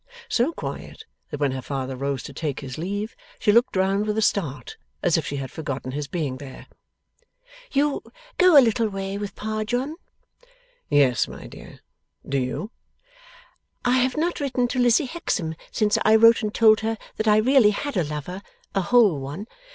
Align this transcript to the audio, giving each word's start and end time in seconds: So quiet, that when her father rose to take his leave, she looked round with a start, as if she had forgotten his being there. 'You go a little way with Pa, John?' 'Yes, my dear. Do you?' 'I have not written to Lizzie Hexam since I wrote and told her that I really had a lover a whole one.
So 0.29 0.51
quiet, 0.51 1.05
that 1.29 1.39
when 1.39 1.51
her 1.51 1.61
father 1.61 1.95
rose 1.95 2.23
to 2.23 2.33
take 2.33 2.61
his 2.61 2.79
leave, 2.79 3.15
she 3.37 3.51
looked 3.51 3.75
round 3.75 4.07
with 4.07 4.17
a 4.17 4.21
start, 4.23 4.75
as 5.03 5.15
if 5.15 5.27
she 5.27 5.35
had 5.35 5.51
forgotten 5.51 5.91
his 5.91 6.07
being 6.07 6.37
there. 6.37 6.65
'You 7.71 8.01
go 8.39 8.57
a 8.57 8.65
little 8.65 8.89
way 8.89 9.19
with 9.19 9.35
Pa, 9.35 9.63
John?' 9.63 9.95
'Yes, 10.89 11.27
my 11.27 11.45
dear. 11.45 11.81
Do 12.27 12.39
you?' 12.39 12.71
'I 13.85 13.97
have 13.99 14.17
not 14.17 14.39
written 14.39 14.67
to 14.69 14.79
Lizzie 14.79 15.05
Hexam 15.05 15.53
since 15.71 15.99
I 16.03 16.15
wrote 16.15 16.41
and 16.41 16.51
told 16.51 16.79
her 16.79 16.97
that 17.17 17.27
I 17.27 17.37
really 17.37 17.69
had 17.69 17.95
a 17.95 18.03
lover 18.03 18.41
a 18.73 18.81
whole 18.81 19.19
one. 19.19 19.45